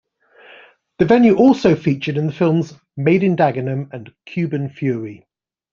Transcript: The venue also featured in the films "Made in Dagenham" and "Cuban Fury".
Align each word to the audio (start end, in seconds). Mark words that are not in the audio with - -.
The 0.97 1.05
venue 1.05 1.35
also 1.37 1.75
featured 1.75 2.17
in 2.17 2.25
the 2.25 2.33
films 2.33 2.73
"Made 2.97 3.21
in 3.21 3.35
Dagenham" 3.35 3.93
and 3.93 4.11
"Cuban 4.25 4.67
Fury". 4.71 5.27